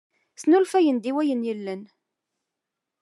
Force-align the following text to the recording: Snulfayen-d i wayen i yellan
Snulfayen-d 0.41 1.05
i 1.09 1.11
wayen 1.15 1.43
i 1.43 1.47
yellan 1.47 1.81